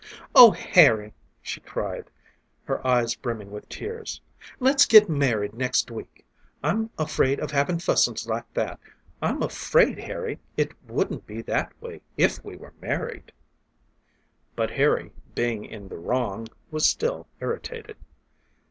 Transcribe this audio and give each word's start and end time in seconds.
"Oh, 0.33 0.49
Harry," 0.49 1.13
she 1.43 1.59
cried, 1.59 2.09
her 2.63 2.85
eyes 2.87 3.13
brimming 3.13 3.51
with 3.51 3.69
tears; 3.69 4.19
"let's 4.59 4.87
get 4.87 5.07
married 5.07 5.53
next 5.53 5.91
week. 5.91 6.25
I'm 6.63 6.89
afraid 6.97 7.39
of 7.39 7.51
having 7.51 7.77
fusses 7.77 8.25
like 8.25 8.51
that. 8.55 8.79
I'm 9.21 9.43
afraid, 9.43 9.99
Harry. 9.99 10.39
It 10.57 10.73
wouldn't 10.87 11.27
be 11.27 11.43
that 11.43 11.71
way 11.79 12.01
if 12.17 12.43
we 12.43 12.55
were 12.55 12.73
married." 12.81 13.31
But 14.55 14.71
Harry, 14.71 15.11
being 15.35 15.65
in 15.65 15.87
the 15.89 15.99
wrong, 15.99 16.47
was 16.71 16.89
still 16.89 17.27
irritated. 17.39 17.95